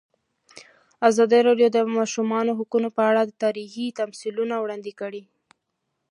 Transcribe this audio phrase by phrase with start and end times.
[1.09, 5.23] ازادي راډیو د د ماشومانو حقونه په اړه تاریخي تمثیلونه وړاندې کړي.